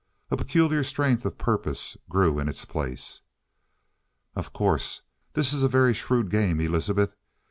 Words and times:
A 0.31 0.35
peculiar 0.35 0.83
strength 0.83 1.25
of 1.25 1.37
purpose 1.37 1.95
grew 2.09 2.39
in 2.39 2.49
its 2.49 2.65
place. 2.65 3.21
"Of 4.35 4.51
course, 4.51 5.03
this 5.33 5.53
is 5.53 5.61
a 5.61 5.67
very 5.67 5.93
shrewd 5.93 6.31
game, 6.31 6.59
Elizabeth. 6.59 7.15